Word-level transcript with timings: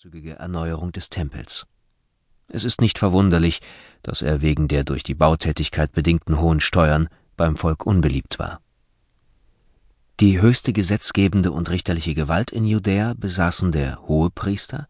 zügige 0.00 0.38
Erneuerung 0.38 0.92
des 0.92 1.08
Tempels. 1.08 1.66
Es 2.46 2.62
ist 2.62 2.80
nicht 2.80 2.98
verwunderlich, 2.98 3.60
dass 4.04 4.22
er 4.22 4.42
wegen 4.42 4.68
der 4.68 4.84
durch 4.84 5.02
die 5.02 5.16
Bautätigkeit 5.16 5.90
bedingten 5.90 6.38
hohen 6.40 6.60
Steuern 6.60 7.08
beim 7.36 7.56
Volk 7.56 7.84
unbeliebt 7.84 8.38
war. 8.38 8.60
Die 10.20 10.40
höchste 10.40 10.72
gesetzgebende 10.72 11.50
und 11.50 11.68
richterliche 11.68 12.14
Gewalt 12.14 12.52
in 12.52 12.64
Judäa 12.64 13.14
besaßen 13.14 13.72
der 13.72 14.00
Hohepriester 14.02 14.86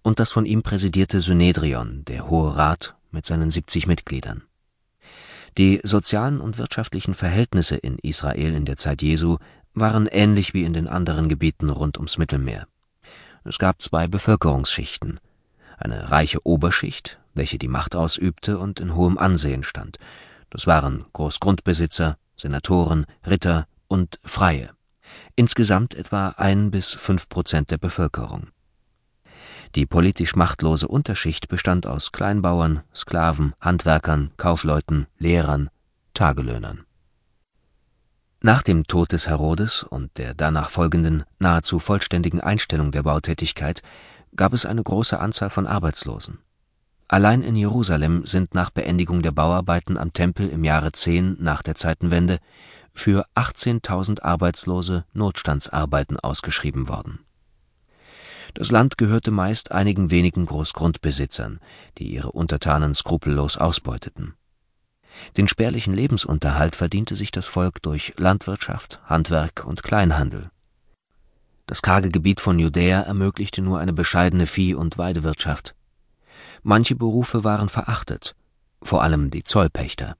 und 0.00 0.20
das 0.20 0.32
von 0.32 0.46
ihm 0.46 0.62
präsidierte 0.62 1.20
Synedrion, 1.20 2.06
der 2.06 2.30
Hohe 2.30 2.56
Rat 2.56 2.96
mit 3.10 3.26
seinen 3.26 3.50
70 3.50 3.86
Mitgliedern. 3.86 4.42
Die 5.58 5.80
sozialen 5.82 6.40
und 6.40 6.56
wirtschaftlichen 6.56 7.12
Verhältnisse 7.12 7.76
in 7.76 7.98
Israel 7.98 8.54
in 8.54 8.64
der 8.64 8.78
Zeit 8.78 9.02
Jesu 9.02 9.36
waren 9.74 10.06
ähnlich 10.06 10.54
wie 10.54 10.64
in 10.64 10.72
den 10.72 10.88
anderen 10.88 11.28
Gebieten 11.28 11.68
rund 11.68 11.98
ums 11.98 12.16
Mittelmeer. 12.16 12.66
Es 13.48 13.58
gab 13.58 13.80
zwei 13.80 14.08
Bevölkerungsschichten. 14.08 15.20
Eine 15.78 16.10
reiche 16.10 16.44
Oberschicht, 16.44 17.20
welche 17.32 17.58
die 17.58 17.68
Macht 17.68 17.94
ausübte 17.94 18.58
und 18.58 18.80
in 18.80 18.96
hohem 18.96 19.18
Ansehen 19.18 19.62
stand. 19.62 19.98
Das 20.50 20.66
waren 20.66 21.04
Großgrundbesitzer, 21.12 22.18
Senatoren, 22.36 23.06
Ritter 23.24 23.68
und 23.86 24.18
Freie. 24.24 24.70
Insgesamt 25.36 25.94
etwa 25.94 26.34
ein 26.38 26.72
bis 26.72 26.94
fünf 26.94 27.28
Prozent 27.28 27.70
der 27.70 27.78
Bevölkerung. 27.78 28.48
Die 29.76 29.86
politisch 29.86 30.34
machtlose 30.34 30.88
Unterschicht 30.88 31.46
bestand 31.46 31.86
aus 31.86 32.10
Kleinbauern, 32.10 32.82
Sklaven, 32.92 33.54
Handwerkern, 33.60 34.32
Kaufleuten, 34.36 35.06
Lehrern, 35.18 35.70
Tagelöhnern. 36.14 36.84
Nach 38.46 38.62
dem 38.62 38.86
Tod 38.86 39.10
des 39.10 39.26
Herodes 39.26 39.82
und 39.82 40.18
der 40.18 40.32
danach 40.32 40.70
folgenden 40.70 41.24
nahezu 41.40 41.80
vollständigen 41.80 42.40
Einstellung 42.40 42.92
der 42.92 43.02
Bautätigkeit 43.02 43.82
gab 44.36 44.52
es 44.52 44.64
eine 44.64 44.84
große 44.84 45.18
Anzahl 45.18 45.50
von 45.50 45.66
Arbeitslosen. 45.66 46.38
Allein 47.08 47.42
in 47.42 47.56
Jerusalem 47.56 48.24
sind 48.24 48.54
nach 48.54 48.70
Beendigung 48.70 49.22
der 49.22 49.32
Bauarbeiten 49.32 49.98
am 49.98 50.12
Tempel 50.12 50.48
im 50.48 50.62
Jahre 50.62 50.92
10 50.92 51.38
nach 51.40 51.64
der 51.64 51.74
Zeitenwende 51.74 52.38
für 52.94 53.26
18.000 53.34 54.22
Arbeitslose 54.22 55.04
Notstandsarbeiten 55.12 56.16
ausgeschrieben 56.20 56.86
worden. 56.86 57.24
Das 58.54 58.70
Land 58.70 58.96
gehörte 58.96 59.32
meist 59.32 59.72
einigen 59.72 60.12
wenigen 60.12 60.46
Großgrundbesitzern, 60.46 61.58
die 61.98 62.14
ihre 62.14 62.30
Untertanen 62.30 62.94
skrupellos 62.94 63.56
ausbeuteten 63.56 64.36
den 65.36 65.48
spärlichen 65.48 65.94
Lebensunterhalt 65.94 66.76
verdiente 66.76 67.14
sich 67.14 67.30
das 67.30 67.46
Volk 67.46 67.82
durch 67.82 68.14
Landwirtschaft, 68.16 69.00
Handwerk 69.04 69.64
und 69.64 69.82
Kleinhandel. 69.82 70.50
Das 71.66 71.82
karge 71.82 72.10
Gebiet 72.10 72.40
von 72.40 72.58
Judäa 72.58 73.00
ermöglichte 73.00 73.60
nur 73.60 73.80
eine 73.80 73.92
bescheidene 73.92 74.46
Vieh- 74.46 74.74
und 74.74 74.98
Weidewirtschaft. 74.98 75.74
Manche 76.62 76.94
Berufe 76.94 77.44
waren 77.44 77.68
verachtet, 77.68 78.36
vor 78.82 79.02
allem 79.02 79.30
die 79.30 79.42
Zollpächter. 79.42 80.16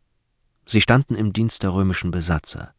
Sie 0.67 0.80
standen 0.80 1.14
im 1.14 1.33
Dienst 1.33 1.62
der 1.62 1.72
römischen 1.72 2.11
Besatzer. 2.11 2.74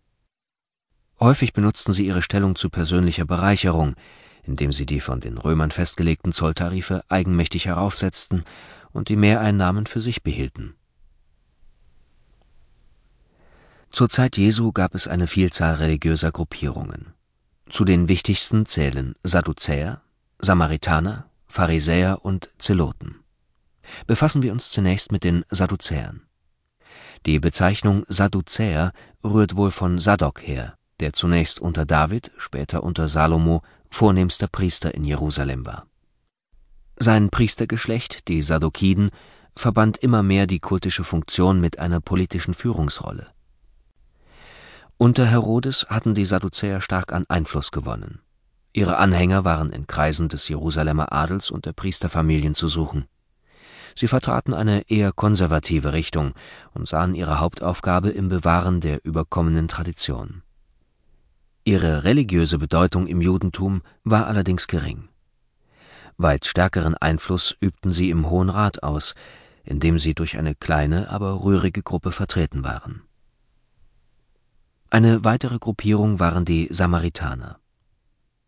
Häufig 1.19 1.53
benutzten 1.53 1.93
sie 1.93 2.05
ihre 2.05 2.21
Stellung 2.21 2.55
zu 2.55 2.69
persönlicher 2.69 3.25
Bereicherung, 3.25 3.95
indem 4.43 4.71
sie 4.71 4.85
die 4.85 4.99
von 4.99 5.21
den 5.21 5.37
Römern 5.37 5.71
festgelegten 5.71 6.31
Zolltarife 6.31 7.03
eigenmächtig 7.07 7.65
heraufsetzten 7.65 8.43
und 8.91 9.09
die 9.09 9.15
Mehreinnahmen 9.15 9.85
für 9.87 10.01
sich 10.01 10.23
behielten 10.23 10.76
Zur 13.97 14.09
Zeit 14.09 14.37
Jesu 14.37 14.73
gab 14.73 14.93
es 14.93 15.07
eine 15.07 15.25
Vielzahl 15.25 15.73
religiöser 15.73 16.31
Gruppierungen. 16.31 17.15
Zu 17.67 17.83
den 17.83 18.07
wichtigsten 18.07 18.67
zählen 18.67 19.15
Sadduzäer, 19.23 20.03
Samaritaner, 20.37 21.25
Pharisäer 21.47 22.23
und 22.23 22.47
Zeloten. 22.59 23.23
Befassen 24.05 24.43
wir 24.43 24.51
uns 24.51 24.69
zunächst 24.69 25.11
mit 25.11 25.23
den 25.23 25.45
Sadduzäern. 25.49 26.21
Die 27.25 27.39
Bezeichnung 27.39 28.03
Sadduzäer 28.07 28.91
rührt 29.23 29.55
wohl 29.55 29.71
von 29.71 29.97
Sadok 29.97 30.45
her, 30.45 30.75
der 30.99 31.13
zunächst 31.13 31.59
unter 31.59 31.87
David, 31.87 32.29
später 32.37 32.83
unter 32.83 33.07
Salomo 33.07 33.63
vornehmster 33.89 34.47
Priester 34.47 34.93
in 34.93 35.05
Jerusalem 35.05 35.65
war. 35.65 35.87
Sein 36.97 37.31
Priestergeschlecht, 37.31 38.27
die 38.27 38.43
Saddukiden, 38.43 39.09
verband 39.55 39.97
immer 39.97 40.21
mehr 40.21 40.45
die 40.45 40.59
kultische 40.59 41.03
Funktion 41.03 41.59
mit 41.59 41.79
einer 41.79 41.99
politischen 41.99 42.53
Führungsrolle. 42.53 43.31
Unter 44.99 45.27
Herodes 45.27 45.85
hatten 45.91 46.15
die 46.15 46.25
Sadduzäer 46.25 46.81
stark 46.81 47.13
an 47.13 47.23
Einfluss 47.29 47.69
gewonnen. 47.69 48.19
Ihre 48.73 48.97
Anhänger 48.97 49.45
waren 49.45 49.71
in 49.71 49.85
Kreisen 49.85 50.27
des 50.27 50.47
Jerusalemer 50.47 51.11
Adels 51.11 51.51
und 51.51 51.67
der 51.67 51.73
Priesterfamilien 51.73 52.55
zu 52.55 52.67
suchen. 52.67 53.05
Sie 53.93 54.07
vertraten 54.07 54.55
eine 54.55 54.89
eher 54.89 55.11
konservative 55.11 55.93
Richtung 55.93 56.33
und 56.73 56.87
sahen 56.87 57.13
ihre 57.13 57.39
Hauptaufgabe 57.39 58.09
im 58.09 58.27
Bewahren 58.27 58.81
der 58.81 59.05
überkommenen 59.05 59.67
Tradition. 59.67 60.41
Ihre 61.63 62.03
religiöse 62.03 62.57
Bedeutung 62.57 63.05
im 63.05 63.21
Judentum 63.21 63.83
war 64.03 64.25
allerdings 64.25 64.65
gering. 64.65 65.09
Weit 66.17 66.45
stärkeren 66.45 66.95
Einfluss 66.95 67.55
übten 67.59 67.93
sie 67.93 68.09
im 68.09 68.31
Hohen 68.31 68.49
Rat 68.49 68.81
aus, 68.81 69.13
in 69.63 69.79
dem 69.79 69.99
sie 69.99 70.15
durch 70.15 70.39
eine 70.39 70.55
kleine, 70.55 71.11
aber 71.11 71.43
rührige 71.43 71.83
Gruppe 71.83 72.11
vertreten 72.11 72.63
waren 72.63 73.03
eine 74.89 75.25
weitere 75.25 75.59
Gruppierung 75.59 76.19
waren 76.19 76.45
die 76.45 76.67
Samaritaner. 76.71 77.59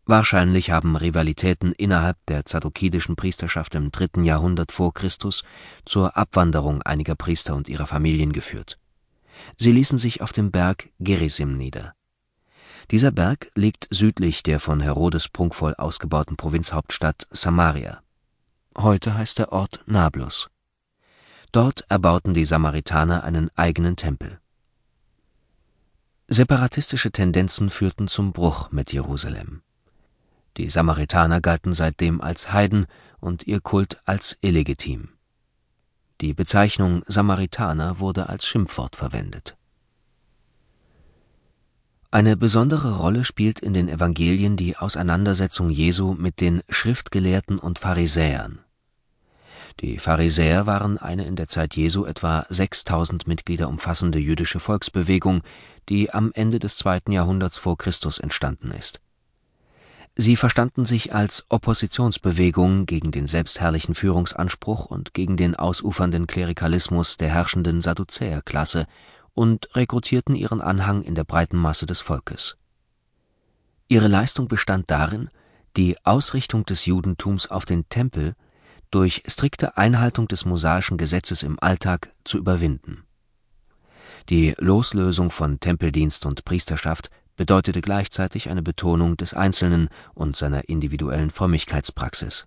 Wahrscheinlich 0.06 0.70
haben 0.70 0.96
Rivalitäten 0.96 1.72
innerhalb 1.72 2.16
der 2.26 2.44
zadokidischen 2.44 3.14
Priesterschaft 3.14 3.74
im 3.74 3.92
dritten 3.92 4.24
Jahrhundert 4.24 4.72
vor 4.72 4.94
Christus 4.94 5.44
zur 5.84 6.16
Abwanderung 6.16 6.82
einiger 6.82 7.14
Priester 7.14 7.54
und 7.54 7.68
ihrer 7.68 7.86
Familien 7.86 8.32
geführt. 8.32 8.78
Sie 9.56 9.70
ließen 9.70 9.98
sich 9.98 10.22
auf 10.22 10.32
dem 10.32 10.50
Berg 10.50 10.88
Gerisim 10.98 11.56
nieder. 11.56 11.92
Dieser 12.90 13.12
Berg 13.12 13.50
liegt 13.54 13.86
südlich 13.90 14.42
der 14.42 14.58
von 14.58 14.80
Herodes 14.80 15.28
prunkvoll 15.28 15.74
ausgebauten 15.74 16.36
Provinzhauptstadt 16.36 17.28
Samaria. 17.30 18.02
Heute 18.76 19.14
heißt 19.14 19.38
der 19.38 19.52
Ort 19.52 19.84
Nablus. 19.86 20.48
Dort 21.52 21.84
erbauten 21.88 22.34
die 22.34 22.44
Samaritaner 22.44 23.24
einen 23.24 23.50
eigenen 23.56 23.96
Tempel 23.96 24.40
Separatistische 26.32 27.10
Tendenzen 27.10 27.70
führten 27.70 28.06
zum 28.06 28.32
Bruch 28.32 28.70
mit 28.70 28.92
Jerusalem. 28.92 29.62
Die 30.58 30.68
Samaritaner 30.68 31.40
galten 31.40 31.72
seitdem 31.72 32.20
als 32.20 32.52
Heiden 32.52 32.86
und 33.18 33.48
ihr 33.48 33.60
Kult 33.60 34.00
als 34.04 34.38
illegitim. 34.40 35.08
Die 36.20 36.32
Bezeichnung 36.32 37.02
Samaritaner 37.08 37.98
wurde 37.98 38.28
als 38.28 38.46
Schimpfwort 38.46 38.94
verwendet. 38.94 39.56
Eine 42.12 42.36
besondere 42.36 42.98
Rolle 42.98 43.24
spielt 43.24 43.58
in 43.58 43.72
den 43.72 43.88
Evangelien 43.88 44.56
die 44.56 44.76
Auseinandersetzung 44.76 45.68
Jesu 45.68 46.14
mit 46.14 46.40
den 46.40 46.62
Schriftgelehrten 46.68 47.58
und 47.58 47.80
Pharisäern 47.80 48.60
die 49.80 49.98
Pharisäer 49.98 50.66
waren 50.66 50.98
eine 50.98 51.24
in 51.24 51.36
der 51.36 51.48
Zeit 51.48 51.74
Jesu 51.74 52.04
etwa 52.04 52.44
6000 52.48 53.26
Mitglieder 53.26 53.68
umfassende 53.68 54.18
jüdische 54.18 54.60
Volksbewegung, 54.60 55.42
die 55.88 56.12
am 56.12 56.32
Ende 56.34 56.58
des 56.58 56.76
zweiten 56.76 57.12
Jahrhunderts 57.12 57.58
vor 57.58 57.78
Christus 57.78 58.18
entstanden 58.18 58.70
ist. 58.72 59.00
Sie 60.16 60.36
verstanden 60.36 60.84
sich 60.84 61.14
als 61.14 61.46
Oppositionsbewegung 61.48 62.84
gegen 62.84 63.10
den 63.10 63.26
selbstherrlichen 63.26 63.94
Führungsanspruch 63.94 64.86
und 64.86 65.14
gegen 65.14 65.36
den 65.36 65.56
ausufernden 65.56 66.26
Klerikalismus 66.26 67.16
der 67.16 67.30
herrschenden 67.30 67.80
Sadduzäerklasse 67.80 68.86
und 69.32 69.74
rekrutierten 69.74 70.34
ihren 70.34 70.60
Anhang 70.60 71.02
in 71.02 71.14
der 71.14 71.24
breiten 71.24 71.56
Masse 71.56 71.86
des 71.86 72.00
Volkes. 72.00 72.58
Ihre 73.88 74.08
Leistung 74.08 74.46
bestand 74.46 74.90
darin, 74.90 75.30
die 75.76 75.96
Ausrichtung 76.04 76.66
des 76.66 76.84
Judentums 76.84 77.50
auf 77.50 77.64
den 77.64 77.88
Tempel 77.88 78.34
durch 78.90 79.22
strikte 79.26 79.76
Einhaltung 79.76 80.28
des 80.28 80.44
mosaischen 80.44 80.98
Gesetzes 80.98 81.42
im 81.42 81.58
Alltag 81.60 82.12
zu 82.24 82.38
überwinden. 82.38 83.04
Die 84.28 84.54
Loslösung 84.58 85.30
von 85.30 85.60
Tempeldienst 85.60 86.26
und 86.26 86.44
Priesterschaft 86.44 87.10
bedeutete 87.36 87.80
gleichzeitig 87.80 88.50
eine 88.50 88.62
Betonung 88.62 89.16
des 89.16 89.32
Einzelnen 89.34 89.88
und 90.14 90.36
seiner 90.36 90.68
individuellen 90.68 91.30
Frömmigkeitspraxis. 91.30 92.46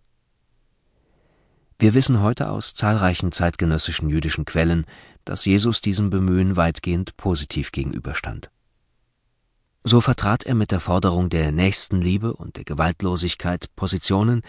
Wir 1.79 1.93
wissen 1.93 2.21
heute 2.21 2.49
aus 2.49 2.73
zahlreichen 2.73 3.31
zeitgenössischen 3.31 4.09
jüdischen 4.09 4.45
Quellen, 4.45 4.85
dass 5.25 5.45
Jesus 5.45 5.81
diesem 5.81 6.09
Bemühen 6.09 6.55
weitgehend 6.55 7.17
positiv 7.17 7.71
gegenüberstand. 7.71 8.51
So 9.83 9.99
vertrat 9.99 10.43
er 10.43 10.55
mit 10.55 10.71
der 10.71 10.79
Forderung 10.79 11.29
der 11.29 11.51
Nächstenliebe 11.51 12.33
und 12.33 12.55
der 12.55 12.63
Gewaltlosigkeit 12.63 13.67
Positionen, 13.75 14.43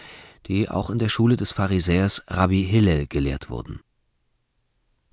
die 0.47 0.69
auch 0.69 0.89
in 0.89 0.99
der 0.99 1.09
Schule 1.09 1.37
des 1.37 1.51
Pharisäers 1.51 2.23
Rabbi 2.27 2.63
Hillel 2.63 3.07
gelehrt 3.07 3.49
wurden. 3.49 3.79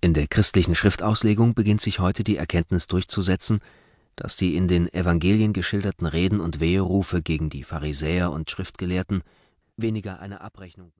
In 0.00 0.14
der 0.14 0.26
christlichen 0.26 0.74
Schriftauslegung 0.74 1.54
beginnt 1.54 1.80
sich 1.80 2.00
heute 2.00 2.24
die 2.24 2.36
Erkenntnis 2.36 2.88
durchzusetzen, 2.88 3.60
dass 4.16 4.36
die 4.36 4.56
in 4.56 4.66
den 4.66 4.92
Evangelien 4.92 5.52
geschilderten 5.52 6.06
Reden 6.06 6.40
und 6.40 6.58
Weherufe 6.58 7.22
gegen 7.22 7.50
die 7.50 7.62
Pharisäer 7.62 8.32
und 8.32 8.50
Schriftgelehrten 8.50 9.22
weniger 9.76 10.20
eine 10.20 10.40
Abrechnung 10.40 10.90